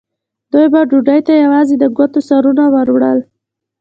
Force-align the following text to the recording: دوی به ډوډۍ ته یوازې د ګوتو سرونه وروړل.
دوی 0.51 0.67
به 0.73 0.81
ډوډۍ 0.89 1.19
ته 1.27 1.33
یوازې 1.43 1.75
د 1.79 1.83
ګوتو 1.97 2.19
سرونه 2.27 2.63
وروړل. 2.73 3.19